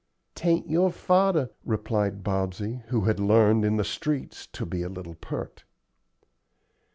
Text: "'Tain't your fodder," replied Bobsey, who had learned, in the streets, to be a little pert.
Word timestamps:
"'Tain't 0.33 0.67
your 0.67 0.89
fodder," 0.91 1.51
replied 1.63 2.23
Bobsey, 2.23 2.81
who 2.87 3.01
had 3.01 3.19
learned, 3.19 3.63
in 3.63 3.77
the 3.77 3.83
streets, 3.83 4.47
to 4.47 4.65
be 4.65 4.81
a 4.81 4.89
little 4.89 5.13
pert. 5.13 5.63